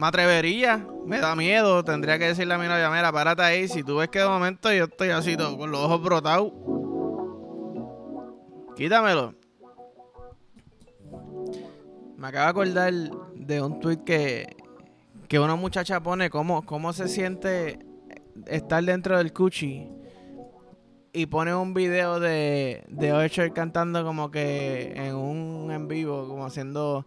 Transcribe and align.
Me 0.00 0.06
atrevería, 0.06 0.86
me 1.04 1.20
da 1.20 1.36
miedo. 1.36 1.84
Tendría 1.84 2.18
que 2.18 2.28
decirle 2.28 2.54
a 2.54 2.58
mi 2.58 2.66
novia, 2.66 2.88
mira, 2.88 3.12
párate 3.12 3.42
ahí. 3.42 3.68
Si 3.68 3.82
tú 3.82 3.96
ves 3.96 4.08
que 4.08 4.20
de 4.20 4.28
momento 4.28 4.72
yo 4.72 4.84
estoy 4.84 5.10
así 5.10 5.36
todo, 5.36 5.58
con 5.58 5.70
los 5.70 5.78
ojos 5.78 6.02
brotados, 6.02 6.52
quítamelo. 8.76 9.34
Me 12.16 12.28
acabo 12.28 12.44
de 12.44 12.48
acordar 12.48 12.94
de 13.34 13.60
un 13.60 13.78
tweet 13.78 13.98
que, 13.98 14.56
que 15.28 15.38
una 15.38 15.54
muchacha 15.54 16.00
pone 16.00 16.30
cómo, 16.30 16.64
cómo 16.64 16.94
se 16.94 17.06
siente 17.06 17.78
estar 18.46 18.82
dentro 18.82 19.18
del 19.18 19.34
cuchi 19.34 19.86
y 21.12 21.26
pone 21.26 21.54
un 21.54 21.74
video 21.74 22.20
de, 22.20 22.84
de 22.88 23.12
Usher 23.12 23.52
cantando 23.52 24.02
como 24.02 24.30
que 24.30 24.94
en 24.96 25.14
un 25.14 25.70
en 25.70 25.88
vivo, 25.88 26.26
como 26.26 26.46
haciendo... 26.46 27.06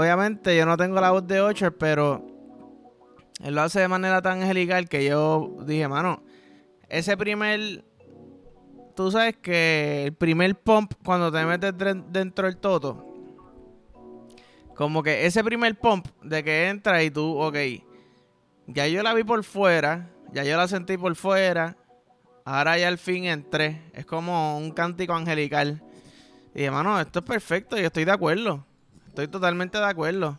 Obviamente 0.00 0.56
yo 0.56 0.64
no 0.64 0.78
tengo 0.78 0.98
la 0.98 1.10
voz 1.10 1.26
de 1.26 1.42
Usher, 1.42 1.76
pero 1.76 2.26
él 3.44 3.54
lo 3.54 3.60
hace 3.60 3.80
de 3.80 3.88
manera 3.88 4.22
tan 4.22 4.40
angelical 4.40 4.88
que 4.88 5.04
yo 5.04 5.58
dije, 5.66 5.86
mano, 5.88 6.22
ese 6.88 7.18
primer... 7.18 7.84
Tú 8.96 9.10
sabes 9.10 9.36
que 9.36 10.04
el 10.06 10.14
primer 10.14 10.54
pump 10.54 10.94
cuando 11.04 11.30
te 11.30 11.44
metes 11.44 11.74
dentro 12.10 12.46
del 12.46 12.56
toto, 12.56 13.04
como 14.74 15.02
que 15.02 15.26
ese 15.26 15.44
primer 15.44 15.78
pump 15.78 16.06
de 16.22 16.42
que 16.42 16.68
entra 16.68 17.02
y 17.02 17.10
tú, 17.10 17.38
ok, 17.38 17.56
ya 18.68 18.86
yo 18.86 19.02
la 19.02 19.12
vi 19.12 19.22
por 19.22 19.44
fuera, 19.44 20.08
ya 20.32 20.44
yo 20.44 20.56
la 20.56 20.66
sentí 20.66 20.96
por 20.96 21.14
fuera, 21.14 21.76
ahora 22.46 22.78
ya 22.78 22.88
al 22.88 22.96
fin 22.96 23.26
entré. 23.26 23.82
Es 23.92 24.06
como 24.06 24.56
un 24.56 24.70
cántico 24.70 25.12
angelical. 25.12 25.82
Y 26.54 26.62
hermano, 26.62 26.98
esto 26.98 27.18
es 27.18 27.24
perfecto, 27.26 27.76
yo 27.76 27.86
estoy 27.88 28.06
de 28.06 28.12
acuerdo. 28.12 28.66
Estoy 29.10 29.26
totalmente 29.26 29.76
de 29.76 29.84
acuerdo. 29.84 30.38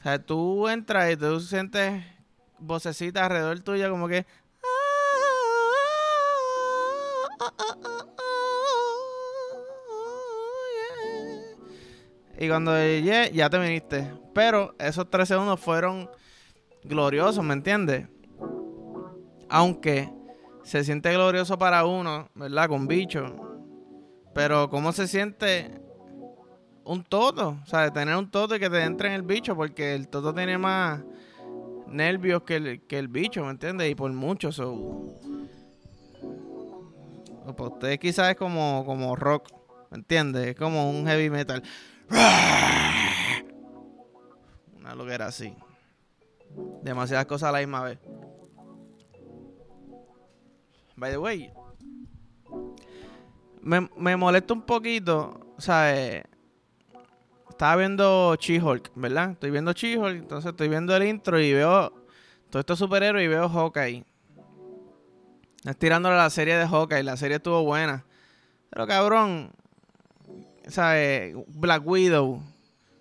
O 0.00 0.02
sea, 0.02 0.18
tú 0.18 0.68
entras 0.68 1.12
y 1.12 1.18
tú 1.18 1.38
sientes 1.38 2.02
vocecitas 2.58 3.24
alrededor 3.24 3.60
tuyo 3.60 3.90
como 3.90 4.08
que... 4.08 4.24
Y 12.38 12.48
cuando 12.48 12.74
llegué, 12.74 13.30
ya 13.34 13.50
te 13.50 13.58
viniste. 13.58 14.14
Pero 14.34 14.74
esos 14.78 15.10
tres 15.10 15.28
segundos 15.28 15.60
fueron 15.60 16.08
gloriosos, 16.84 17.44
¿me 17.44 17.52
entiendes? 17.52 18.08
Aunque 19.50 20.10
se 20.64 20.84
siente 20.84 21.12
glorioso 21.12 21.58
para 21.58 21.84
uno, 21.84 22.30
¿verdad? 22.34 22.70
Con 22.70 22.88
bicho. 22.88 23.26
Pero 24.34 24.70
¿cómo 24.70 24.92
se 24.92 25.06
siente 25.06 25.81
un 26.84 27.04
toto? 27.04 27.58
O 27.62 27.66
sea, 27.66 27.92
tener 27.92 28.16
un 28.16 28.30
toto 28.30 28.56
y 28.56 28.60
que 28.60 28.70
te 28.70 28.82
entre 28.82 29.08
en 29.08 29.14
el 29.14 29.22
bicho, 29.22 29.56
porque 29.56 29.94
el 29.94 30.08
toto 30.08 30.34
tiene 30.34 30.58
más 30.58 31.02
nervios 31.86 32.42
que 32.42 32.56
el, 32.56 32.82
que 32.86 32.98
el 32.98 33.08
bicho, 33.08 33.44
¿me 33.44 33.50
entiendes? 33.50 33.90
Y 33.90 33.94
por 33.94 34.12
mucho, 34.12 34.52
so. 34.52 35.18
Para 37.56 37.68
ustedes 37.68 37.98
quizás 37.98 38.30
es 38.30 38.36
como, 38.36 38.84
como 38.86 39.16
rock, 39.16 39.50
¿me 39.90 39.98
entiendes? 39.98 40.48
Es 40.48 40.56
como 40.56 40.90
un 40.90 41.06
heavy 41.06 41.28
metal. 41.28 41.62
Una 44.78 44.94
loquera 44.94 45.26
así. 45.26 45.54
Demasiadas 46.82 47.26
cosas 47.26 47.48
a 47.48 47.52
la 47.52 47.58
misma 47.58 47.82
vez. 47.82 47.98
By 50.96 51.10
the 51.10 51.18
way, 51.18 51.52
me, 53.60 53.88
me 53.96 54.16
molesta 54.16 54.52
un 54.52 54.62
poquito, 54.62 55.54
¿sabes? 55.58 56.22
Estaba 57.52 57.76
viendo 57.76 58.34
She-Hulk, 58.34 58.92
¿verdad? 58.94 59.32
Estoy 59.32 59.50
viendo 59.50 59.72
She-Hulk, 59.72 60.16
entonces 60.16 60.50
estoy 60.50 60.68
viendo 60.68 60.96
el 60.96 61.04
intro 61.04 61.38
y 61.38 61.52
veo 61.52 61.90
todos 62.48 62.62
estos 62.62 62.78
superhéroes 62.78 63.24
y 63.24 63.28
veo 63.28 63.48
Hawkeye. 63.48 64.04
Estirándole 65.64 66.16
la 66.16 66.30
serie 66.30 66.56
de 66.56 66.66
Hawkeye, 66.66 67.02
la 67.02 67.16
serie 67.16 67.36
estuvo 67.36 67.62
buena. 67.62 68.04
Pero 68.70 68.86
cabrón, 68.86 69.52
¿sabes? 70.66 71.36
Black 71.48 71.86
Widow 71.86 72.42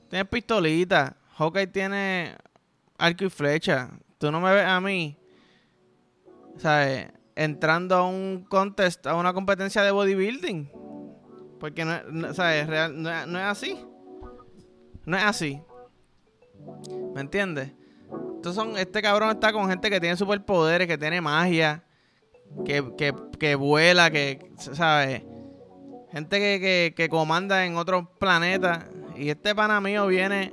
tiene 0.10 0.26
pistolita. 0.26 1.16
Hawkeye 1.38 1.68
tiene 1.68 2.36
arco 2.98 3.24
y 3.24 3.30
flecha. 3.30 3.90
Tú 4.18 4.32
no 4.32 4.42
me 4.42 4.54
ves 4.54 4.66
a 4.66 4.82
mí, 4.82 5.18
¿sabes? 6.58 7.08
Entrando 7.36 7.96
a 7.96 8.06
un 8.06 8.46
contest, 8.50 9.08
a 9.08 9.16
una 9.16 9.34
competencia 9.34 9.82
de 9.82 9.92
bodybuilding. 9.92 10.70
Porque 11.58 11.86
no, 11.86 12.34
¿sabes? 12.34 12.68
Real, 12.68 13.02
no, 13.02 13.10
es 13.10 13.46
así. 13.46 13.86
No 15.06 15.18
es 15.18 15.24
así. 15.24 15.62
¿Me 17.14 17.22
entiendes? 17.22 17.72
Entonces 18.36 18.56
son, 18.56 18.78
este 18.78 19.02
cabrón 19.02 19.32
está 19.32 19.54
con 19.54 19.70
gente 19.70 19.90
que 19.90 20.00
tiene 20.00 20.18
superpoderes, 20.18 20.88
que 20.88 20.98
tiene 20.98 21.22
magia, 21.22 21.84
que, 22.66 22.96
que, 22.98 23.14
que 23.40 23.56
vuela, 23.56 24.10
que, 24.10 24.52
¿sabes? 24.58 25.24
gente 26.12 26.40
que, 26.40 26.94
que, 26.96 27.10
comanda 27.10 27.66
en 27.66 27.78
otros 27.78 28.06
planetas. 28.20 28.86
Y 29.16 29.30
este 29.30 29.56
pana 29.56 29.80
mío 29.82 30.08
viene 30.08 30.52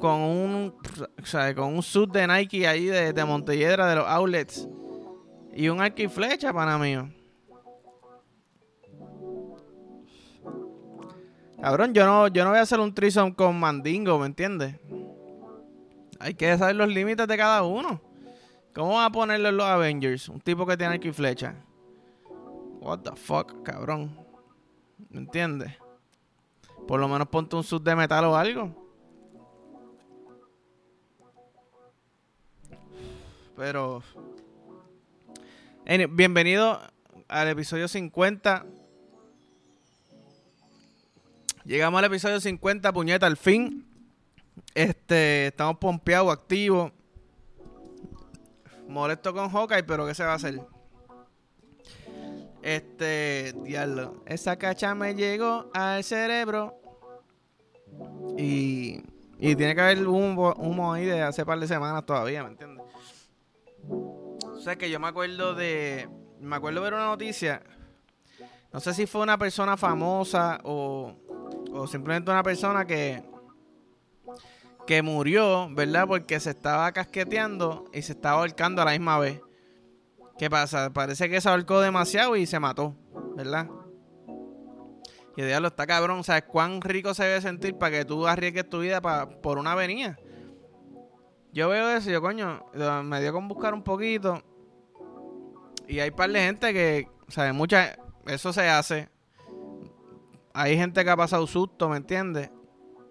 con 0.00 0.20
un, 0.20 0.74
sea, 1.22 1.54
con 1.54 1.74
un 1.74 1.82
suit 1.82 2.10
de 2.10 2.26
Nike 2.26 2.66
ahí 2.66 2.86
de, 2.86 3.12
de 3.12 3.24
Montelledra, 3.24 3.86
de 3.86 3.96
los 3.96 4.06
outlets. 4.06 4.68
Y 5.54 5.68
un 5.68 5.80
arco 5.80 6.02
pana 6.52 6.78
mío. 6.78 7.08
Cabrón, 11.64 11.94
yo 11.94 12.04
no, 12.04 12.28
yo 12.28 12.44
no 12.44 12.50
voy 12.50 12.58
a 12.58 12.62
hacer 12.62 12.78
un 12.78 12.92
threesome 12.92 13.34
con 13.34 13.58
Mandingo, 13.58 14.18
¿me 14.18 14.26
entiendes? 14.26 14.76
Hay 16.20 16.34
que 16.34 16.58
saber 16.58 16.76
los 16.76 16.88
límites 16.88 17.26
de 17.26 17.38
cada 17.38 17.62
uno. 17.62 18.02
¿Cómo 18.74 18.96
va 18.96 19.06
a 19.06 19.10
ponerle 19.10 19.50
los 19.50 19.64
Avengers? 19.64 20.28
Un 20.28 20.42
tipo 20.42 20.66
que 20.66 20.76
tiene 20.76 21.00
y 21.02 21.10
flecha. 21.10 21.54
What 22.82 22.98
the 22.98 23.16
fuck, 23.16 23.62
cabrón. 23.62 24.14
¿Me 25.08 25.20
entiendes? 25.20 25.72
Por 26.86 27.00
lo 27.00 27.08
menos 27.08 27.28
ponte 27.28 27.56
un 27.56 27.64
sub 27.64 27.82
de 27.82 27.96
metal 27.96 28.26
o 28.26 28.36
algo. 28.36 28.70
Pero. 33.56 34.02
bienvenido 36.10 36.78
al 37.26 37.48
episodio 37.48 37.88
50. 37.88 38.66
Llegamos 41.64 41.98
al 41.98 42.04
episodio 42.04 42.40
50, 42.40 42.92
puñeta, 42.92 43.26
al 43.26 43.38
fin. 43.38 43.86
Este, 44.74 45.46
estamos 45.46 45.78
pompeados, 45.78 46.30
activos. 46.30 46.92
Molesto 48.86 49.32
con 49.32 49.48
Hawkeye, 49.48 49.82
pero 49.82 50.06
¿qué 50.06 50.14
se 50.14 50.24
va 50.24 50.32
a 50.32 50.34
hacer? 50.34 50.60
Este, 52.60 53.54
diablo. 53.62 54.22
Esa 54.26 54.56
cacha 54.56 54.94
me 54.94 55.14
llegó 55.14 55.70
al 55.72 56.04
cerebro. 56.04 56.78
Y, 58.36 59.00
y 59.38 59.56
tiene 59.56 59.74
que 59.74 59.80
haber 59.80 60.06
humo, 60.06 60.52
humo 60.58 60.92
ahí 60.92 61.06
de 61.06 61.22
hace 61.22 61.46
par 61.46 61.58
de 61.58 61.66
semanas 61.66 62.04
todavía, 62.04 62.42
¿me 62.42 62.50
entiendes? 62.50 62.84
O 63.88 64.60
sea 64.60 64.76
que 64.76 64.90
yo 64.90 65.00
me 65.00 65.08
acuerdo 65.08 65.54
de. 65.54 66.10
Me 66.40 66.56
acuerdo 66.56 66.82
ver 66.82 66.92
una 66.92 67.06
noticia. 67.06 67.62
No 68.74 68.80
sé 68.80 68.92
si 68.92 69.06
fue 69.06 69.22
una 69.22 69.38
persona 69.38 69.76
famosa 69.76 70.58
o, 70.64 71.14
o 71.74 71.86
simplemente 71.86 72.30
una 72.30 72.42
persona 72.42 72.86
que. 72.86 73.22
que 74.86 75.02
murió, 75.02 75.68
¿verdad? 75.72 76.06
Porque 76.06 76.38
se 76.38 76.50
estaba 76.50 76.90
casqueteando 76.92 77.84
y 77.92 78.02
se 78.02 78.12
estaba 78.12 78.38
ahorcando 78.38 78.80
a 78.80 78.84
la 78.84 78.92
misma 78.92 79.18
vez. 79.18 79.40
¿Qué 80.38 80.48
pasa? 80.48 80.92
Parece 80.92 81.28
que 81.28 81.40
se 81.40 81.48
ahorcó 81.48 81.80
demasiado 81.80 82.36
y 82.36 82.46
se 82.46 82.58
mató, 82.60 82.94
¿verdad? 83.36 83.68
Y 85.36 85.40
el 85.40 85.48
diablo 85.48 85.68
está 85.68 85.86
cabrón. 85.86 86.22
¿Sabes 86.22 86.44
cuán 86.44 86.80
rico 86.80 87.12
se 87.12 87.24
debe 87.24 87.40
sentir 87.40 87.76
para 87.76 87.98
que 87.98 88.04
tú 88.04 88.26
arriesgues 88.26 88.68
tu 88.68 88.80
vida 88.80 89.00
por 89.00 89.58
una 89.58 89.72
avenida? 89.72 90.16
Yo 91.52 91.68
veo 91.68 91.88
eso 91.90 92.10
y 92.10 92.12
yo, 92.12 92.20
coño, 92.20 92.64
me 93.04 93.20
dio 93.20 93.32
con 93.32 93.48
buscar 93.48 93.74
un 93.74 93.82
poquito. 93.82 94.42
Y 95.86 96.00
hay 96.00 96.10
par 96.10 96.30
de 96.30 96.40
gente 96.40 96.72
que, 96.72 97.08
¿sabes? 97.28 97.52
Mucha. 97.54 97.96
Eso 98.26 98.52
se 98.52 98.68
hace. 98.68 99.13
Hay 100.54 100.76
gente 100.78 101.04
que 101.04 101.10
ha 101.10 101.16
pasado 101.16 101.46
susto, 101.46 101.88
¿me 101.88 101.98
entiendes? 101.98 102.50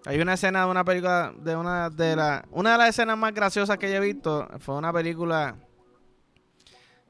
Hay 0.06 0.20
una 0.20 0.34
escena 0.34 0.64
de 0.64 0.70
una 0.70 0.84
película, 0.84 1.32
de 1.38 1.54
una 1.54 1.90
de 1.90 2.16
las... 2.16 2.42
Una 2.50 2.72
de 2.72 2.78
las 2.78 2.88
escenas 2.88 3.16
más 3.16 3.32
graciosas 3.32 3.78
que 3.78 3.88
yo 3.88 3.96
he 3.96 4.00
visto 4.00 4.48
fue 4.58 4.74
una 4.74 4.92
película 4.92 5.56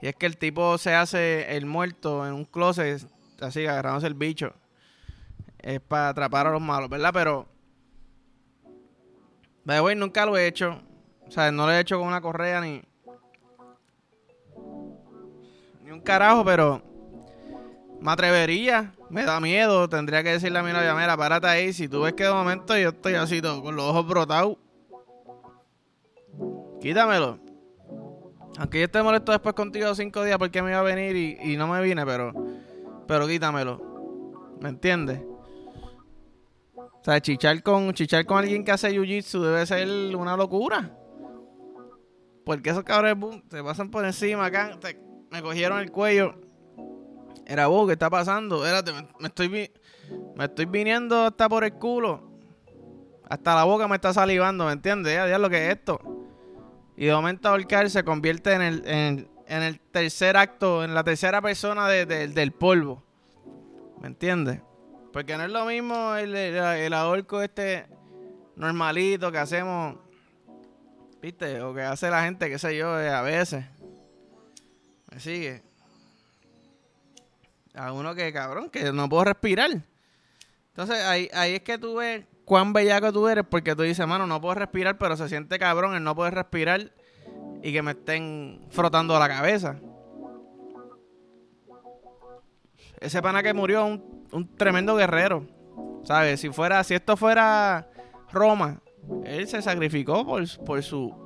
y 0.05 0.09
es 0.09 0.17
que 0.17 0.27
el 0.27 0.37
tipo 0.37 0.77
se 0.77 0.95
hace 0.95 1.57
el 1.57 1.65
muerto 1.65 2.27
en 2.27 2.35
un 2.35 2.45
closet, 2.45 3.03
así 3.41 3.67
agarrándose 3.67 4.07
el 4.07 4.13
bicho. 4.13 4.53
Es 5.59 5.81
para 5.81 6.11
atrapar 6.11 6.47
a 6.47 6.51
los 6.51 6.61
malos, 6.61 6.91
¿verdad? 6.91 7.11
Pero. 7.13 7.49
De 9.65 9.95
nunca 9.95 10.27
lo 10.27 10.37
he 10.37 10.47
hecho. 10.47 10.79
O 11.27 11.31
sea, 11.31 11.51
no 11.51 11.65
lo 11.65 11.73
he 11.73 11.81
hecho 11.81 11.99
con 11.99 12.09
una 12.09 12.21
correa 12.21 12.61
ni. 12.61 12.83
Ni 15.83 15.91
un 15.91 16.01
carajo, 16.01 16.45
pero. 16.45 16.83
Me 17.99 18.13
atrevería, 18.13 18.94
me 19.11 19.25
da 19.25 19.41
miedo, 19.41 19.89
tendría 19.89 20.23
que 20.23 20.31
decirle 20.31 20.59
a 20.59 20.63
mi 20.63 20.73
novia, 20.73 20.95
mira, 20.95 21.17
párate 21.17 21.47
ahí, 21.47 21.73
si 21.73 21.89
tú 21.89 22.03
ves 22.03 22.15
que 22.15 22.25
de 22.25 22.33
momento 22.33 22.77
yo 22.77 22.91
estoy 22.91 23.15
así 23.15 23.41
todo, 23.41 23.63
con 23.63 23.77
los 23.77 23.85
ojos 23.85 24.07
brotados, 24.07 24.57
quítamelo. 26.81 27.39
Aunque 28.59 28.79
yo 28.79 28.85
esté 28.85 29.03
molesto 29.03 29.33
después 29.33 29.55
contigo 29.55 29.95
cinco 29.95 30.23
días 30.23 30.39
porque 30.39 30.63
me 30.63 30.71
iba 30.71 30.81
a 30.81 30.83
venir 30.83 31.17
y, 31.17 31.57
no 31.57 31.67
me 31.67 31.83
vine, 31.83 32.07
pero, 32.07 32.33
pero 33.07 33.27
quítamelo. 33.27 34.57
¿Me 34.61 34.69
entiendes? 34.69 35.23
O 36.77 37.05
sea, 37.05 37.21
chichar 37.21 37.63
con, 37.63 37.93
chichar 37.93 38.25
con 38.25 38.39
alguien 38.39 38.65
que 38.65 38.73
hace 38.73 38.91
jiu-jitsu 38.91 39.41
debe 39.41 39.67
ser 39.67 40.17
una 40.17 40.37
locura. 40.37 40.97
Porque 42.45 42.71
esos 42.71 42.85
cabrones 42.85 43.43
se 43.51 43.63
pasan 43.63 43.91
por 43.91 44.05
encima 44.05 44.47
acá, 44.47 44.79
me 45.31 45.43
cogieron 45.43 45.81
el 45.81 45.91
cuello. 45.91 46.44
Era 47.47 47.67
vos, 47.67 47.87
¿qué 47.87 47.93
está 47.93 48.09
pasando? 48.09 48.65
Espérate, 48.65 48.93
me, 49.21 49.29
estoy 49.29 49.71
me 50.37 50.45
estoy 50.45 50.65
viniendo 50.67 51.25
hasta 51.25 51.49
por 51.49 51.65
el 51.65 51.75
culo. 51.75 52.23
Hasta 53.29 53.55
la 53.55 53.65
boca 53.65 53.89
me 53.89 53.97
está 53.97 54.13
salivando, 54.13 54.67
¿me 54.67 54.73
entiendes? 54.73 55.15
Ya, 55.15 55.39
lo 55.39 55.49
que 55.51 55.67
es 55.67 55.77
esto. 55.77 56.01
Y 56.97 57.07
de 57.07 57.15
momento 57.15 57.49
ahorcar 57.49 57.89
se 57.91 58.05
convierte 58.05 58.53
en 58.53 58.63
el, 58.63 58.83
en, 58.87 59.29
el 59.63 59.81
tercer 59.81 60.37
acto, 60.37 60.85
en 60.85 60.95
la 60.95 61.03
tercera 61.05 61.41
persona 61.43 61.89
del 61.89 62.53
polvo. 62.53 63.03
¿Me 64.01 64.09
entiendes? 64.09 64.61
Porque 65.13 65.37
no 65.37 65.45
es 65.45 65.51
lo 65.51 65.65
mismo 65.65 66.15
el, 66.17 66.35
el, 66.35 66.93
ahorco 66.93 67.41
este 67.41 67.87
normalito 68.57 69.33
que 69.33 69.39
hacemos, 69.39 69.97
¿viste? 71.23 71.63
O 71.63 71.75
que 71.75 71.83
hace 71.83 72.11
la 72.11 72.23
gente, 72.25 72.51
qué 72.51 72.59
sé 72.59 72.77
yo, 72.77 73.01
eh, 73.01 73.11
a 73.11 73.23
veces. 73.23 73.65
¿Me 75.11 75.21
sigue? 75.21 75.64
A 77.75 77.93
uno 77.93 78.15
que, 78.15 78.33
cabrón, 78.33 78.71
que 78.71 78.93
no 78.93 79.09
puedo 79.09 79.25
respirar. 79.25 79.71
Entonces 80.69 81.05
ahí, 81.05 81.29
ahí 81.33 81.55
es 81.55 81.63
que 81.63 81.79
tú 81.79 81.97
ves 81.97 82.25
cuán 82.45 82.73
bellaco 82.73 83.13
tú 83.13 83.29
eres 83.29 83.45
porque 83.49 83.75
tú 83.75 83.83
dices, 83.83 84.07
mano, 84.07 84.27
no 84.27 84.41
puedo 84.41 84.55
respirar, 84.55 84.99
pero 84.99 85.17
se 85.17 85.29
siente 85.29 85.59
cabrón 85.59 85.95
el 85.95 86.03
no 86.03 86.15
poder 86.15 86.35
respirar 86.35 86.93
y 87.63 87.73
que 87.73 87.83
me 87.83 87.93
estén 87.93 88.67
frotando 88.71 89.19
la 89.19 89.29
cabeza. 89.29 89.81
Ese 93.01 93.21
pana 93.23 93.43
que 93.43 93.53
murió, 93.53 93.85
un, 93.87 94.27
un 94.33 94.57
tremendo 94.57 94.97
guerrero. 94.97 95.47
¿Sabes? 96.05 96.41
Si 96.41 96.51
fuera, 96.51 96.85
si 96.85 96.95
esto 96.95 97.17
fuera 97.17 97.89
Roma, 98.31 98.81
él 99.25 99.49
se 99.49 99.63
sacrificó 99.63 100.25
por, 100.25 100.43
por 100.65 100.83
su 100.83 101.25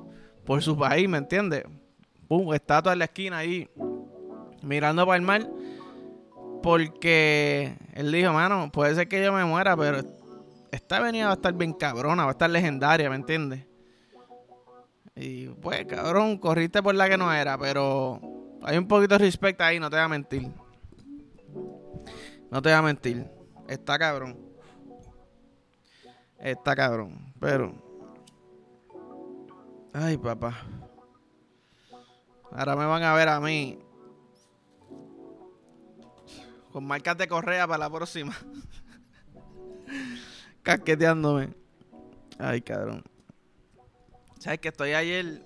por 0.49 0.63
su 0.63 0.75
país, 0.75 1.07
¿me 1.07 1.19
entiendes? 1.19 1.63
Pum, 2.27 2.51
estatua 2.55 2.93
en 2.93 2.97
la 2.97 3.05
esquina 3.05 3.37
ahí, 3.37 3.69
mirando 4.63 5.05
para 5.05 5.17
el 5.17 5.21
mar. 5.21 5.47
Porque 6.61 7.77
él 7.93 8.11
dijo, 8.11 8.33
mano, 8.33 8.71
puede 8.71 8.95
ser 8.95 9.07
que 9.07 9.23
yo 9.23 9.31
me 9.31 9.45
muera, 9.45 9.77
pero 9.77 10.01
esta 10.71 10.97
avenida 10.97 11.25
va 11.25 11.31
a 11.31 11.35
estar 11.35 11.53
bien 11.53 11.73
cabrona, 11.73 12.23
va 12.23 12.29
a 12.29 12.33
estar 12.33 12.49
legendaria, 12.49 13.09
¿me 13.09 13.15
entiendes? 13.15 13.65
Y 15.15 15.47
pues, 15.47 15.85
cabrón, 15.85 16.37
corriste 16.37 16.81
por 16.81 16.95
la 16.95 17.09
que 17.09 17.17
no 17.17 17.33
era, 17.33 17.57
pero 17.57 18.19
hay 18.61 18.77
un 18.77 18.87
poquito 18.87 19.15
de 19.15 19.25
respeto 19.25 19.63
ahí, 19.63 19.79
no 19.79 19.89
te 19.89 19.95
voy 19.95 20.05
a 20.05 20.07
mentir. 20.07 20.51
No 22.51 22.61
te 22.61 22.69
voy 22.69 22.77
a 22.77 22.81
mentir. 22.81 23.29
Está 23.67 23.99
cabrón. 23.99 24.37
Está 26.39 26.75
cabrón. 26.75 27.33
Pero. 27.39 27.73
Ay, 29.93 30.17
papá. 30.17 30.65
Ahora 32.51 32.75
me 32.75 32.85
van 32.85 33.03
a 33.03 33.13
ver 33.13 33.29
a 33.29 33.39
mí. 33.39 33.79
Con 36.71 36.85
marcas 36.85 37.17
de 37.17 37.27
correa 37.27 37.67
para 37.67 37.79
la 37.79 37.89
próxima. 37.89 38.35
casqueteándome. 40.63 41.49
Ay, 42.37 42.61
cabrón. 42.61 43.03
¿Sabes 44.39 44.59
que 44.59 44.69
estoy 44.69 44.93
ayer 44.93 45.43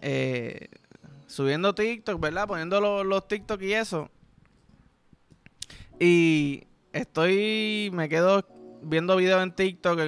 eh, 0.00 0.68
subiendo 1.26 1.74
TikTok, 1.74 2.20
¿verdad? 2.20 2.46
Poniendo 2.46 2.80
los, 2.80 3.04
los 3.04 3.28
TikTok 3.28 3.60
y 3.62 3.74
eso. 3.74 4.10
Y 5.98 6.66
estoy, 6.92 7.90
me 7.92 8.08
quedo 8.08 8.46
viendo 8.82 9.16
videos 9.16 9.42
en 9.42 9.54
TikTok. 9.54 10.00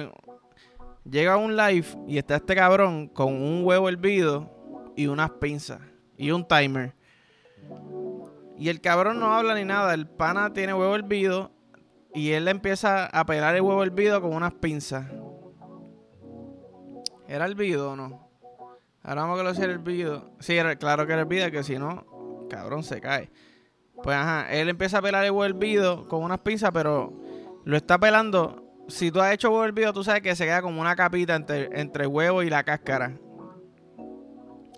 Llega 1.03 1.37
un 1.37 1.55
live 1.55 1.85
y 2.07 2.17
está 2.17 2.37
este 2.37 2.55
cabrón 2.55 3.07
con 3.07 3.33
un 3.33 3.63
huevo 3.63 3.89
hervido 3.89 4.49
y 4.95 5.07
unas 5.07 5.31
pinzas 5.31 5.81
y 6.17 6.31
un 6.31 6.47
timer. 6.47 6.93
Y 8.57 8.69
el 8.69 8.81
cabrón 8.81 9.19
no 9.19 9.33
habla 9.33 9.55
ni 9.55 9.65
nada. 9.65 9.93
El 9.93 10.07
pana 10.07 10.53
tiene 10.53 10.73
huevo 10.73 10.95
hervido 10.95 11.51
y 12.13 12.31
él 12.31 12.47
empieza 12.47 13.05
a 13.05 13.25
pelar 13.25 13.55
el 13.55 13.61
huevo 13.61 13.83
hervido 13.83 14.21
con 14.21 14.33
unas 14.33 14.53
pinzas. 14.53 15.05
¿Era 17.27 17.45
hervido 17.45 17.91
o 17.91 17.95
no? 17.95 18.29
Ahora 19.03 19.23
vamos 19.23 19.39
a 19.39 19.43
lo 19.43 19.53
sea 19.53 19.65
hervido. 19.65 20.31
Sí, 20.39 20.57
era, 20.57 20.75
claro 20.77 21.05
que 21.05 21.13
era 21.13 21.23
hervido, 21.23 21.51
que 21.51 21.63
si 21.63 21.77
no, 21.77 22.47
cabrón, 22.49 22.83
se 22.83 23.01
cae. 23.01 23.29
Pues 24.01 24.15
ajá, 24.15 24.51
él 24.51 24.69
empieza 24.69 24.99
a 24.99 25.01
pelar 25.01 25.25
el 25.25 25.31
huevo 25.31 25.45
hervido 25.45 26.07
con 26.07 26.23
unas 26.23 26.39
pinzas, 26.39 26.71
pero 26.73 27.13
lo 27.65 27.77
está 27.77 27.99
pelando. 27.99 28.63
Si 28.87 29.11
tú 29.11 29.19
has 29.19 29.33
hecho 29.33 29.49
huevo 29.49 29.65
hervido, 29.65 29.93
tú 29.93 30.03
sabes 30.03 30.21
que 30.21 30.35
se 30.35 30.45
queda 30.45 30.61
como 30.61 30.81
una 30.81 30.95
capita 30.95 31.35
entre, 31.35 31.69
entre 31.79 32.03
el 32.03 32.09
huevo 32.09 32.43
y 32.43 32.49
la 32.49 32.63
cáscara. 32.63 33.17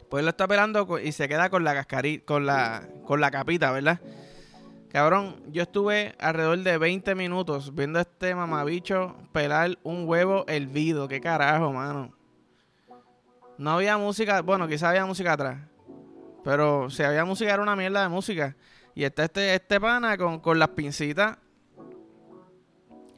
Pues 0.09 0.21
él 0.21 0.25
lo 0.25 0.29
está 0.29 0.47
pelando 0.47 0.99
y 0.99 1.11
se 1.11 1.27
queda 1.27 1.49
con 1.49 1.63
la 1.63 1.73
cascarita, 1.73 2.25
con 2.25 2.45
la, 2.45 2.87
con 3.05 3.19
la 3.19 3.29
capita, 3.29 3.71
¿verdad? 3.71 3.99
Cabrón, 4.91 5.35
yo 5.51 5.63
estuve 5.63 6.15
alrededor 6.17 6.59
de 6.59 6.77
20 6.77 7.13
minutos 7.13 7.75
viendo 7.75 7.99
a 7.99 8.03
este 8.03 8.33
mamabicho 8.33 9.15
pelar 9.33 9.77
un 9.83 10.07
huevo 10.07 10.45
hervido. 10.47 11.09
¿Qué 11.09 11.19
carajo, 11.19 11.73
mano? 11.73 12.13
No 13.57 13.71
había 13.71 13.97
música, 13.97 14.41
bueno, 14.41 14.67
quizás 14.67 14.89
había 14.89 15.05
música 15.05 15.33
atrás. 15.33 15.59
Pero 16.43 16.89
si 16.89 17.03
había 17.03 17.25
música 17.25 17.53
era 17.53 17.61
una 17.61 17.75
mierda 17.75 18.01
de 18.01 18.09
música. 18.09 18.55
Y 18.95 19.03
está 19.03 19.25
este, 19.25 19.55
este 19.55 19.79
pana 19.81 20.17
con, 20.17 20.39
con 20.39 20.57
las 20.57 20.69
pincitas. 20.69 21.37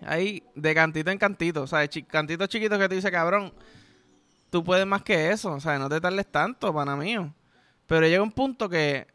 Ahí, 0.02 0.42
de 0.56 0.74
cantito 0.74 1.12
en 1.12 1.20
cantito. 1.20 1.62
O 1.62 1.68
sea, 1.68 1.88
cantitos 2.08 2.50
chiquitos 2.50 2.80
que 2.80 2.90
te 2.90 2.96
dice, 2.96 3.12
cabrón, 3.12 3.54
tú 4.50 4.64
puedes 4.64 4.86
más 4.86 5.04
que 5.04 5.32
eso. 5.32 5.54
O 5.54 5.60
sea, 5.60 5.78
no 5.80 5.90
te 5.90 6.02
tardes 6.02 6.28
tanto, 6.28 6.74
pana 6.74 6.96
mío. 6.96 7.34
Pero 7.88 8.08
llega 8.08 8.22
un 8.22 8.32
punto 8.32 8.70
que 8.70 9.08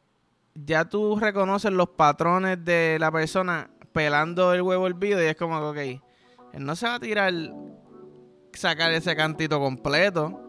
ya 0.54 0.84
tú 0.84 1.19
reconoces 1.19 1.72
los 1.72 1.90
patrones 1.90 2.64
de 2.64 2.96
la 2.98 3.10
persona 3.10 3.70
pelando 3.92 4.53
el 4.53 4.62
huevo 4.62 4.86
hervido 4.86 5.22
y 5.22 5.26
es 5.26 5.36
como 5.36 5.58
ok, 5.58 5.76
él 5.76 6.64
no 6.64 6.74
se 6.74 6.86
va 6.86 6.96
a 6.96 7.00
tirar, 7.00 7.32
sacar 8.53 8.93
ese 8.93 9.14
cantito 9.14 9.60
completo. 9.60 10.41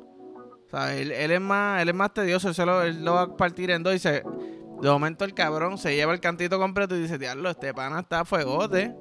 O 0.66 0.70
sea, 0.70 0.96
él, 0.96 1.12
es 1.12 1.42
más, 1.42 1.82
él 1.82 1.90
es 1.90 1.96
más 1.96 2.14
tedioso, 2.14 2.50
él, 2.50 2.68
lo, 2.68 3.04
lo 3.04 3.14
va 3.14 3.22
a 3.22 3.38
partir 3.38 3.70
en 3.70 3.84
dos 3.84 3.94
y 3.94 4.00
se, 4.00 4.24
de 4.82 4.90
momento 4.90 5.26
el 5.26 5.34
cabrón 5.34 5.78
se 5.78 5.96
lleva 5.96 6.14
el 6.14 6.20
cantito 6.20 6.60
completo 6.60 6.96
y 6.96 7.02
dice, 7.02 7.18
diablo, 7.18 7.50
este 7.50 7.74
pana 7.74 8.02
está 8.02 8.26
fuegote. 8.26 8.96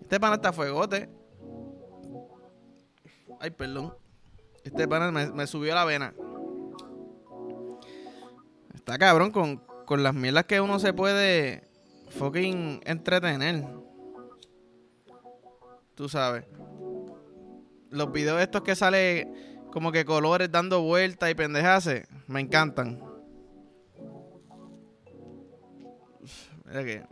Este 0.00 0.20
pana 0.20 0.36
está 0.36 0.52
fuegote. 0.52 1.08
Ay, 3.40 3.50
perdón. 3.50 3.94
Este 4.64 4.88
pana 4.88 5.12
me, 5.12 5.30
me 5.30 5.46
subió 5.46 5.74
la 5.74 5.84
vena. 5.84 6.14
Está 8.74 8.98
cabrón 8.98 9.30
con, 9.30 9.58
con 9.84 10.02
las 10.02 10.14
mierdas 10.14 10.44
que 10.44 10.60
uno 10.60 10.78
se 10.78 10.92
puede 10.92 11.68
fucking 12.10 12.80
entretener. 12.84 13.64
Tú 15.94 16.08
sabes. 16.08 16.44
Los 17.90 18.10
videos 18.10 18.40
estos 18.40 18.62
que 18.62 18.74
sale 18.74 19.28
como 19.70 19.92
que 19.92 20.04
colores 20.04 20.50
dando 20.50 20.82
vueltas 20.82 21.30
y 21.30 21.34
pendejase, 21.34 22.06
me 22.26 22.40
encantan. 22.40 23.02
Mira 26.64 26.84
que 26.84 27.06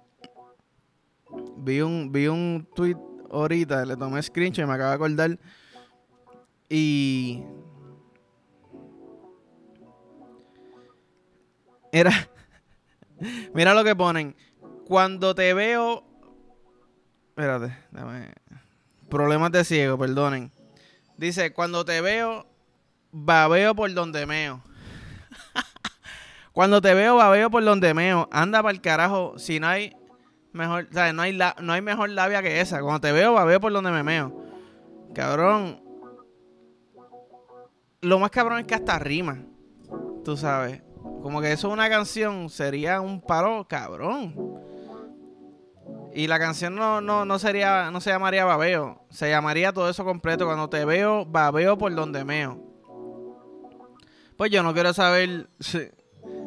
vi 1.59 1.80
un 1.80 2.11
vi 2.11 2.26
un 2.28 2.68
tweet 2.75 2.97
ahorita, 3.30 3.85
le 3.85 3.97
tomé 3.97 4.23
screenshot 4.23 4.64
y 4.64 4.68
me 4.68 4.75
acabo 4.75 4.90
de 4.90 4.94
acordar 4.94 5.38
y 6.74 7.44
era 11.92 12.10
Mira 13.54 13.74
lo 13.74 13.84
que 13.84 13.94
ponen. 13.94 14.34
Cuando 14.86 15.34
te 15.34 15.54
veo. 15.54 16.04
Espérate, 17.28 17.76
dame. 17.90 18.32
Problemas 19.08 19.52
de 19.52 19.64
ciego, 19.64 19.98
perdonen. 19.98 20.50
Dice, 21.16 21.52
cuando 21.52 21.84
te 21.84 22.00
veo, 22.00 22.46
babeo 23.10 23.74
por 23.74 23.92
donde 23.92 24.26
meo. 24.26 24.62
cuando 26.52 26.80
te 26.80 26.94
veo, 26.94 27.16
babeo 27.16 27.50
por 27.50 27.64
donde 27.64 27.94
meo. 27.94 28.28
Anda 28.32 28.62
para 28.62 28.72
el 28.72 28.80
carajo. 28.80 29.38
Si 29.38 29.60
no 29.60 29.68
hay 29.68 29.94
mejor, 30.52 30.88
o 30.90 31.12
no 31.12 31.22
hay, 31.22 31.38
no 31.60 31.72
hay 31.72 31.82
mejor 31.82 32.10
labia 32.10 32.42
que 32.42 32.60
esa. 32.60 32.80
Cuando 32.80 33.00
te 33.00 33.12
veo, 33.12 33.34
babeo 33.34 33.60
por 33.60 33.72
donde 33.72 33.90
me 33.90 34.02
meo. 34.02 34.46
Cabrón. 35.14 35.81
Lo 38.02 38.18
más 38.18 38.32
cabrón 38.32 38.59
es 38.59 38.66
que 38.66 38.75
hasta 38.75 38.99
rima. 38.99 39.38
Tú 40.25 40.37
sabes. 40.37 40.82
Como 41.23 41.40
que 41.40 41.52
eso 41.52 41.68
es 41.68 41.73
una 41.73 41.88
canción, 41.88 42.50
sería 42.50 43.00
un 43.00 43.21
paro 43.21 43.64
cabrón. 43.68 44.35
Y 46.12 46.26
la 46.26 46.40
canción 46.40 46.75
no, 46.75 47.00
no, 47.00 47.25
no 47.25 47.38
sería, 47.38 47.92
no 47.92 48.00
se 48.00 48.11
llamaría 48.11 48.44
babeo. 48.44 49.06
Se 49.09 49.30
llamaría 49.30 49.73
todo 49.73 49.88
eso 49.88 50.04
completo. 50.04 50.47
Cuando 50.47 50.68
te 50.68 50.85
veo, 50.85 51.25
babeo 51.25 51.78
por 51.78 51.94
donde 51.94 52.25
meo. 52.25 52.61
Pues 54.37 54.50
yo 54.50 54.64
no 54.64 54.75
quiero 54.75 54.92
saber 54.92 55.49
si, 55.61 55.88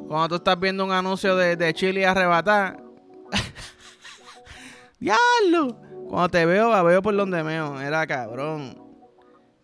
cuando 0.10 0.28
tú 0.28 0.36
estás 0.36 0.60
viendo 0.60 0.84
un 0.84 0.92
anuncio 0.92 1.38
de, 1.38 1.56
de 1.56 1.74
chile 1.74 2.06
arrebatar. 2.06 2.84
¡Diablo! 5.00 5.80
Cuando 6.10 6.28
te 6.28 6.46
veo, 6.46 6.68
babeo 6.68 7.02
por 7.02 7.16
donde 7.16 7.42
meo. 7.44 7.80
Era 7.80 8.06
cabrón. 8.06 8.85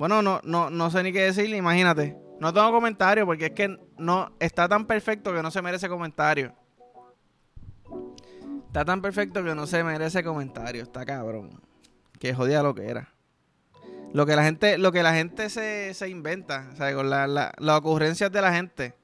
Bueno, 0.01 0.23
no, 0.23 0.41
no, 0.43 0.71
no 0.71 0.89
sé 0.89 1.03
ni 1.03 1.13
qué 1.13 1.21
decirle, 1.21 1.57
imagínate. 1.57 2.17
No 2.39 2.51
tengo 2.51 2.71
comentario 2.71 3.23
porque 3.23 3.45
es 3.45 3.51
que 3.51 3.77
no 3.99 4.35
está 4.39 4.67
tan 4.67 4.87
perfecto 4.87 5.31
que 5.31 5.43
no 5.43 5.51
se 5.51 5.61
merece 5.61 5.87
comentario. 5.87 6.55
Está 8.65 8.83
tan 8.83 8.99
perfecto 9.03 9.43
que 9.43 9.53
no 9.53 9.67
se 9.67 9.83
merece 9.83 10.23
comentario. 10.23 10.81
Está 10.81 11.05
cabrón. 11.05 11.61
Que 12.17 12.33
jodía 12.33 12.63
lo 12.63 12.73
que 12.73 12.87
era. 12.87 13.13
Lo 14.11 14.25
que 14.25 14.35
la 14.35 14.43
gente, 14.43 14.79
lo 14.79 14.91
que 14.91 15.03
la 15.03 15.13
gente 15.13 15.51
se, 15.51 15.93
se 15.93 16.09
inventa. 16.09 16.75
Sea, 16.77 16.95
con 16.95 17.11
la, 17.11 17.27
la, 17.27 17.53
las 17.59 17.77
ocurrencias 17.77 18.31
de 18.31 18.41
la 18.41 18.51
gente. 18.51 18.95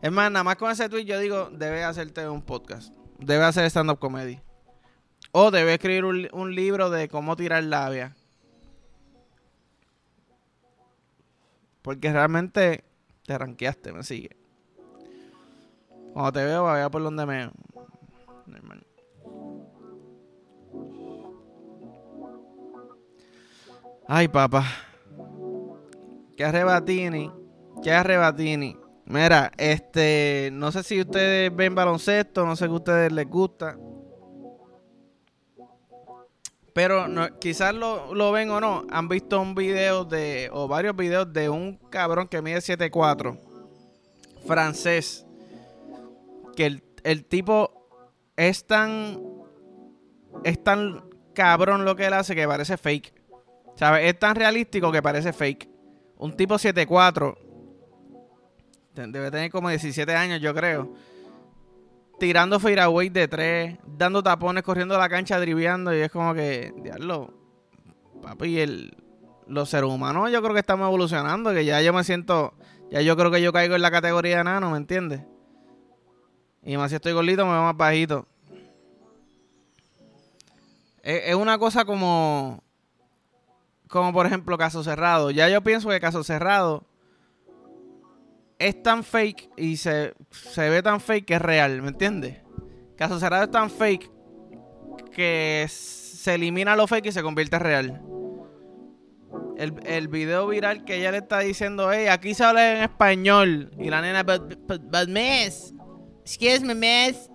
Es 0.00 0.12
más, 0.12 0.30
nada 0.30 0.44
más 0.44 0.54
con 0.54 0.70
ese 0.70 0.88
tweet 0.88 1.06
yo 1.06 1.18
digo, 1.18 1.50
debe 1.50 1.82
hacerte 1.82 2.28
un 2.28 2.42
podcast. 2.42 2.94
Debe 3.18 3.42
hacer 3.42 3.64
stand-up 3.64 3.98
comedy. 3.98 4.40
O 5.32 5.50
debe 5.50 5.74
escribir 5.74 6.04
un, 6.04 6.28
un 6.32 6.54
libro 6.54 6.88
de 6.88 7.08
cómo 7.08 7.34
tirar 7.34 7.64
labia. 7.64 8.14
Porque 11.84 12.10
realmente 12.10 12.82
te 13.26 13.36
ranqueaste, 13.36 13.92
me 13.92 14.02
sigue. 14.02 14.34
Cuando 16.14 16.32
te 16.32 16.42
veo, 16.42 16.62
va 16.62 16.76
a 16.76 16.78
ver 16.78 16.90
por 16.90 17.02
donde 17.02 17.26
me. 17.26 17.50
Ay, 24.08 24.28
papá. 24.28 24.64
Qué 26.38 26.44
arrebatini. 26.46 27.30
Qué 27.82 27.92
arrebatini. 27.92 28.78
Mira, 29.04 29.52
este. 29.58 30.48
No 30.54 30.72
sé 30.72 30.84
si 30.84 31.02
ustedes 31.02 31.54
ven 31.54 31.74
baloncesto, 31.74 32.46
no 32.46 32.56
sé 32.56 32.64
qué 32.64 32.72
a 32.72 32.76
ustedes 32.76 33.12
les 33.12 33.28
gusta. 33.28 33.76
Pero 36.74 37.06
quizás 37.40 37.72
lo, 37.72 38.14
lo, 38.14 38.32
ven 38.32 38.50
o 38.50 38.60
no. 38.60 38.84
Han 38.90 39.08
visto 39.08 39.40
un 39.40 39.54
video 39.54 40.04
de. 40.04 40.50
O 40.52 40.66
varios 40.66 40.96
videos 40.96 41.32
de 41.32 41.48
un 41.48 41.76
cabrón 41.88 42.26
que 42.26 42.42
mide 42.42 42.58
7'4. 42.58 43.38
Francés. 44.44 45.24
Que 46.56 46.66
el, 46.66 46.82
el 47.04 47.24
tipo 47.24 47.88
es 48.36 48.66
tan. 48.66 49.22
Es 50.42 50.62
tan 50.64 51.04
cabrón 51.32 51.84
lo 51.84 51.94
que 51.94 52.06
él 52.06 52.12
hace 52.12 52.34
que 52.34 52.46
parece 52.46 52.76
fake. 52.76 53.14
¿Sabes? 53.76 54.10
Es 54.10 54.18
tan 54.18 54.34
realístico 54.34 54.90
que 54.90 55.00
parece 55.00 55.32
fake. 55.32 55.68
Un 56.18 56.36
tipo 56.36 56.56
7'4. 56.56 57.38
Debe 58.94 59.30
tener 59.30 59.50
como 59.50 59.68
17 59.68 60.12
años, 60.12 60.40
yo 60.40 60.52
creo. 60.52 60.92
Tirando 62.18 62.60
fadeaway 62.60 63.08
de 63.08 63.28
3. 63.28 63.78
Dando 63.86 64.22
tapones, 64.22 64.62
corriendo 64.62 64.96
la 64.98 65.08
cancha, 65.08 65.38
driviando. 65.38 65.94
Y 65.94 66.00
es 66.00 66.10
como 66.10 66.34
que, 66.34 66.72
diablo. 66.82 67.32
Papi, 68.22 68.60
el, 68.60 68.96
los 69.46 69.68
seres 69.68 69.90
humanos 69.90 70.30
yo 70.30 70.40
creo 70.40 70.54
que 70.54 70.60
estamos 70.60 70.86
evolucionando. 70.86 71.52
Que 71.52 71.64
ya 71.64 71.80
yo 71.82 71.92
me 71.92 72.04
siento. 72.04 72.54
Ya 72.90 73.00
yo 73.00 73.16
creo 73.16 73.30
que 73.30 73.42
yo 73.42 73.52
caigo 73.52 73.74
en 73.74 73.82
la 73.82 73.90
categoría 73.90 74.38
de 74.38 74.44
nano, 74.44 74.70
¿me 74.70 74.76
entiendes? 74.76 75.22
Y 76.62 76.76
más 76.76 76.90
si 76.90 76.96
estoy 76.96 77.12
gordito, 77.12 77.44
me 77.44 77.52
veo 77.52 77.62
más 77.62 77.76
bajito. 77.76 78.26
Es, 81.02 81.34
una 81.34 81.58
cosa 81.58 81.84
como. 81.84 82.62
Como 83.88 84.12
por 84.12 84.26
ejemplo, 84.26 84.56
caso 84.56 84.82
cerrado. 84.82 85.30
Ya 85.30 85.48
yo 85.48 85.62
pienso 85.62 85.88
que 85.88 86.00
caso 86.00 86.24
cerrado 86.24 86.84
es 88.58 88.82
tan 88.82 89.04
fake 89.04 89.50
y 89.56 89.76
se, 89.76 90.14
se 90.30 90.68
ve 90.68 90.82
tan 90.82 91.00
fake 91.00 91.26
que 91.26 91.34
es 91.34 91.42
real, 91.42 91.82
¿me 91.82 91.88
entiendes? 91.88 92.38
Caso 92.96 93.18
cerrado 93.18 93.44
es 93.44 93.50
tan 93.50 93.70
fake 93.70 94.10
que 95.12 95.66
se 95.68 96.34
elimina 96.34 96.76
lo 96.76 96.86
fake 96.86 97.06
y 97.06 97.12
se 97.12 97.22
convierte 97.22 97.56
en 97.56 97.62
real. 97.62 98.02
El, 99.56 99.74
el 99.86 100.08
video 100.08 100.48
viral 100.48 100.84
que 100.84 100.96
ella 100.96 101.12
le 101.12 101.18
está 101.18 101.40
diciendo, 101.40 101.92
hey, 101.92 102.08
aquí 102.08 102.34
se 102.34 102.44
habla 102.44 102.76
en 102.76 102.82
español. 102.82 103.70
Y 103.78 103.88
la 103.88 104.00
nena, 104.00 104.22
but, 104.22 104.56
but, 104.66 104.82
but 104.90 105.08
miss, 105.08 105.72
excuse 106.22 106.60
me, 106.60 106.74
miss. 106.74 107.30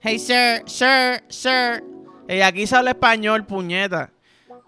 Hey, 0.00 0.18
sir, 0.18 0.62
sir, 0.66 1.24
sir. 1.28 1.82
Hey, 2.28 2.42
aquí 2.42 2.66
se 2.66 2.76
habla 2.76 2.90
español, 2.90 3.46
puñeta. 3.46 4.12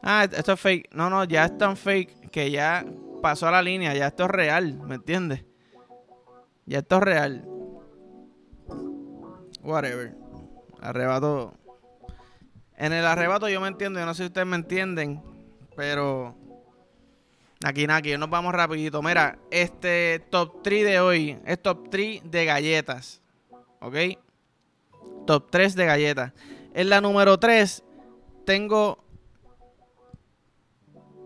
Ah, 0.02 0.26
esto 0.30 0.52
es 0.52 0.60
fake. 0.60 0.88
No, 0.92 1.10
no, 1.10 1.24
ya 1.24 1.44
es 1.44 1.58
tan 1.58 1.76
fake 1.76 2.30
que 2.30 2.50
ya 2.50 2.84
pasó 3.20 3.48
a 3.48 3.50
la 3.50 3.62
línea. 3.62 3.94
Ya 3.94 4.08
esto 4.08 4.24
es 4.24 4.30
real, 4.30 4.80
¿me 4.80 4.96
entiendes? 4.96 5.44
Ya 6.66 6.78
esto 6.78 6.96
es 6.96 7.02
real. 7.02 7.44
Whatever. 9.62 10.14
Arrebato. 10.80 11.54
En 12.76 12.92
el 12.92 13.04
arrebato 13.04 13.48
yo 13.48 13.60
me 13.60 13.68
entiendo. 13.68 14.00
Yo 14.00 14.06
no 14.06 14.14
sé 14.14 14.22
si 14.22 14.26
ustedes 14.28 14.46
me 14.46 14.56
entienden. 14.56 15.22
Pero. 15.76 16.36
Aquí 17.62 17.86
aquí 17.90 18.16
nos 18.16 18.30
vamos 18.30 18.54
rapidito. 18.54 19.02
Mira, 19.02 19.38
este 19.50 20.24
top 20.30 20.62
3 20.62 20.84
de 20.84 21.00
hoy 21.00 21.38
es 21.44 21.60
top 21.60 21.90
3 21.90 22.22
de 22.24 22.44
galletas. 22.46 23.20
¿Ok? 23.80 23.96
Top 25.26 25.50
3 25.50 25.74
de 25.74 25.84
galletas. 25.84 26.32
En 26.72 26.88
la 26.88 27.02
número 27.02 27.38
3 27.38 27.84
tengo 28.46 29.04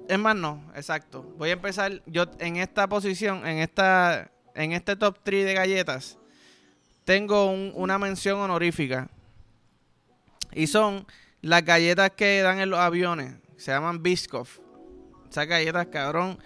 es 0.08 0.18
más, 0.18 0.36
no, 0.36 0.62
exacto. 0.74 1.22
Voy 1.38 1.50
a 1.50 1.54
empezar 1.54 2.02
yo 2.06 2.24
en 2.38 2.56
esta 2.56 2.88
posición, 2.88 3.46
en 3.46 3.58
esta 3.58 4.30
en 4.54 4.72
este 4.72 4.96
top 4.96 5.18
3 5.22 5.44
de 5.44 5.54
galletas. 5.54 6.18
Tengo 7.04 7.50
una 7.50 7.98
mención 7.98 8.40
honorífica. 8.40 9.08
Y 10.52 10.68
son 10.68 11.06
las 11.42 11.64
galletas 11.64 12.10
que 12.10 12.40
dan 12.40 12.60
en 12.60 12.70
los 12.70 12.78
aviones. 12.78 13.34
Se 13.56 13.72
llaman 13.72 14.02
Biscoff. 14.02 14.60
Esas 15.28 15.46
galletas, 15.46 15.86
cabrón. 15.86 16.38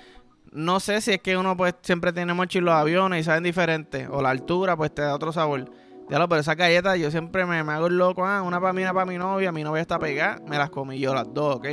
No 0.50 0.80
sé 0.80 1.00
si 1.02 1.12
es 1.12 1.20
que 1.20 1.36
uno 1.36 1.56
pues 1.56 1.74
siempre 1.82 2.12
tiene 2.12 2.32
en 2.32 2.64
los 2.64 2.74
aviones 2.74 3.20
y 3.20 3.24
saben 3.24 3.44
diferente. 3.44 4.08
O 4.08 4.22
la 4.22 4.30
altura 4.30 4.76
pues 4.76 4.94
te 4.94 5.02
da 5.02 5.14
otro 5.14 5.32
sabor. 5.32 5.70
Ya 6.08 6.18
lo, 6.18 6.26
pero 6.26 6.40
esas 6.40 6.56
galletas 6.56 6.98
yo 6.98 7.10
siempre 7.10 7.44
me, 7.44 7.62
me 7.62 7.72
hago 7.72 7.88
el 7.88 7.98
loco. 7.98 8.24
Ah, 8.24 8.40
una 8.40 8.58
para 8.58 8.72
mí, 8.72 8.82
una 8.82 8.94
para 8.94 9.04
mi 9.04 9.18
novia. 9.18 9.52
Mi 9.52 9.62
novia 9.62 9.82
está 9.82 9.98
pegada. 9.98 10.40
Me 10.46 10.56
las 10.56 10.70
comí 10.70 10.98
yo 10.98 11.14
las 11.14 11.32
dos, 11.32 11.56
¿ok? 11.56 11.66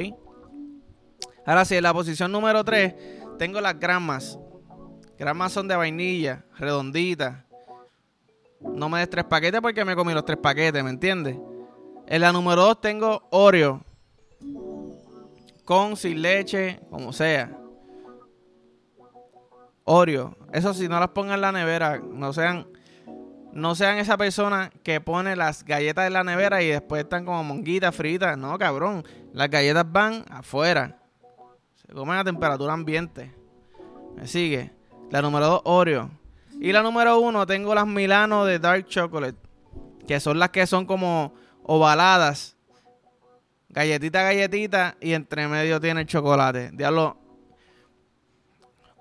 Ahora 1.46 1.66
sí, 1.66 1.76
en 1.76 1.84
la 1.84 1.94
posición 1.94 2.32
número 2.32 2.64
3 2.64 2.94
tengo 3.38 3.62
las 3.62 3.80
gramas. 3.80 4.40
Gramas 5.18 5.54
son 5.54 5.68
de 5.68 5.76
vainilla, 5.76 6.44
redonditas. 6.58 7.46
No 8.60 8.90
me 8.90 9.00
des 9.00 9.10
tres 9.10 9.26
paquetes 9.26 9.62
porque 9.62 9.86
me 9.86 9.96
comí 9.96 10.14
los 10.14 10.26
tres 10.26 10.38
paquetes, 10.38 10.84
¿me 10.84 10.90
entiendes? 10.90 11.38
En 12.08 12.22
la 12.22 12.32
número 12.32 12.64
2 12.64 12.82
tengo 12.82 13.28
Oreo. 13.32 13.84
Con, 15.64 15.96
sin 15.96 16.22
leche, 16.22 16.80
como 16.90 17.14
sea. 17.14 17.52
Oreo. 19.84 20.36
Eso 20.52 20.74
sí, 20.74 20.88
no 20.88 21.00
las 21.00 21.10
pongan 21.10 21.36
en 21.36 21.42
la 21.42 21.52
nevera. 21.52 22.00
No 22.00 22.34
sean, 22.34 22.68
no 23.54 23.76
sean 23.76 23.98
esa 23.98 24.18
persona 24.18 24.72
que 24.84 25.00
pone 25.00 25.36
las 25.36 25.64
galletas 25.64 26.08
en 26.08 26.14
la 26.14 26.24
nevera 26.24 26.62
y 26.62 26.68
después 26.68 27.04
están 27.04 27.26
como 27.26 27.44
monguitas 27.44 27.96
fritas. 27.96 28.38
No, 28.38 28.58
cabrón. 28.58 29.06
Las 29.34 29.50
galletas 29.50 29.86
van 29.92 30.26
afuera. 30.30 31.05
Se 31.88 31.94
comen 31.94 32.18
a 32.18 32.24
temperatura 32.24 32.74
ambiente. 32.74 33.32
Me 34.16 34.28
sigue. 34.28 34.72
La 35.12 35.22
número 35.22 35.48
2, 35.48 35.62
Oreo. 35.66 36.10
Y 36.60 36.72
la 36.72 36.82
número 36.82 37.20
1, 37.20 37.46
tengo 37.46 37.76
las 37.76 37.86
Milano 37.86 38.46
de 38.46 38.60
Dark 38.60 38.88
Chocolate. 38.88 39.38
Que 40.08 40.20
son 40.20 40.40
las 40.40 40.50
que 40.50 40.66
son 40.66 40.86
como 40.86 41.34
ovaladas. 41.64 42.56
Galletita, 43.70 44.24
galletita. 44.24 44.96
Y 45.00 45.14
entre 45.14 45.48
medio 45.48 45.80
tiene 45.80 46.02
el 46.02 46.08
chocolate. 46.08 46.72
Diablo. 46.74 47.18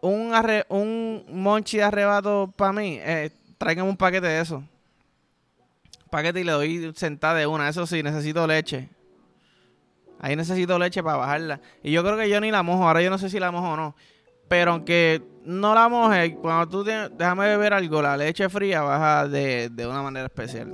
Un, 0.03 0.35
un 0.69 1.25
monchi 1.31 1.79
de 1.79 1.85
arrebato 1.85 2.53
para 2.57 2.73
mí. 2.73 2.99
Eh, 3.01 3.31
un 3.83 3.97
paquete 3.97 4.27
de 4.27 4.41
eso. 4.41 4.63
Paquete 6.11 6.41
y 6.41 6.45
le 6.45 6.53
doy 6.53 6.93
sentada 6.95 7.35
de 7.35 7.47
una. 7.47 7.69
Eso 7.69 7.87
sí, 7.87 8.03
necesito 8.03 8.47
leche. 8.47 8.91
Ahí 10.21 10.37
necesito 10.37 10.79
leche 10.79 11.03
para 11.03 11.17
bajarla. 11.19 11.61
Y 11.83 11.93
yo 11.93 12.03
creo 12.03 12.17
que 12.17 12.29
yo 12.29 12.41
ni 12.41 12.51
la 12.51 12.63
mojo. 12.63 12.87
Ahora 12.87 13.03
yo 13.03 13.11
no 13.11 13.19
sé 13.19 13.29
si 13.29 13.39
la 13.39 13.51
mojo 13.51 13.71
o 13.71 13.77
no. 13.77 13.97
Pero 14.49 14.73
aunque 14.73 15.23
no 15.45 15.75
la 15.75 15.89
moje, 15.89 16.37
cuando 16.37 16.69
tú 16.69 16.85
déjame 16.85 17.49
beber 17.49 17.75
algo, 17.75 18.03
la 18.03 18.17
leche 18.17 18.49
fría 18.49 18.83
baja 18.83 19.29
de, 19.29 19.71
una 19.89 20.03
manera 20.03 20.27
especial. 20.27 20.71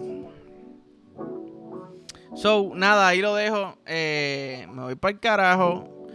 So, 2.35 2.73
nada, 2.75 3.09
ahí 3.09 3.21
lo 3.21 3.35
dejo. 3.35 3.77
Eh, 3.87 4.67
me 4.73 4.83
voy 4.83 4.95
para 4.95 5.13
el 5.13 5.21
carajo. 5.21 6.09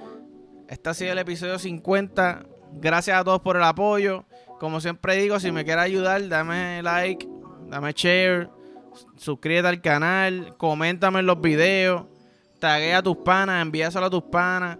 Este 0.67 0.89
ha 0.89 0.94
sido 0.94 1.12
el 1.12 1.20
episodio 1.20 1.60
50. 1.60 2.46
Gracias 2.74 3.17
a 3.17 3.24
todos 3.24 3.41
por 3.41 3.58
el 3.58 3.63
apoyo. 3.63 4.25
Como 4.60 4.79
siempre 4.79 5.17
digo, 5.17 5.39
si 5.39 5.51
me 5.51 5.65
quieres 5.65 5.84
ayudar, 5.84 6.27
dame 6.27 6.82
like, 6.82 7.27
dame 7.67 7.91
share, 7.94 8.50
suscríbete 9.17 9.67
al 9.67 9.82
canal, 9.82 10.55
coméntame 10.58 11.20
en 11.20 11.25
los 11.25 11.41
videos, 11.41 12.05
taguea 12.65 12.98
a 12.98 13.03
tus 13.03 13.17
panas, 13.17 13.62
envíaselo 13.62 14.07
a 14.07 14.10
tus 14.10 14.24
panas. 14.24 14.79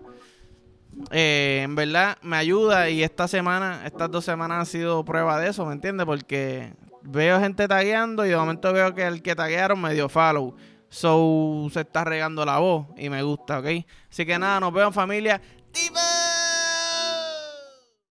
Eh, 1.12 1.62
en 1.63 1.75
verdad 1.75 2.18
me 2.22 2.38
ayuda 2.38 2.89
y 2.89 3.04
esta 3.04 3.27
semana, 3.27 3.84
estas 3.86 4.10
dos 4.10 4.25
semanas 4.25 4.60
han 4.60 4.65
sido 4.65 5.06
prueba 5.06 5.39
de 5.39 5.50
eso, 5.50 5.65
¿me 5.65 5.74
entiendes? 5.74 6.06
Porque 6.06 6.74
veo 7.04 7.39
gente 7.39 7.68
tagueando 7.68 8.25
y 8.25 8.30
de 8.30 8.38
momento 8.38 8.74
veo 8.74 8.96
que 8.96 9.06
el 9.06 9.22
que 9.22 9.36
taguearon 9.36 9.80
me 9.80 9.94
dio 9.94 10.10
follow. 10.10 10.56
So 10.89 11.68
se 11.72 11.82
está 11.82 12.06
regando 12.06 12.44
la 12.46 12.58
voz 12.58 12.88
y 12.98 13.10
me 13.10 13.22
gusta, 13.22 13.60
¿ok? 13.60 13.68
Así 14.10 14.25
que 14.25 14.39
nada, 14.39 14.60
nos 14.60 14.74
vemos 14.74 14.96
familia. 14.96 15.42